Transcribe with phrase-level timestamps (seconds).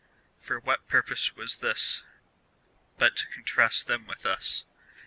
[0.39, 2.03] For what purpose was this,
[2.97, 4.65] but to con trast them with us?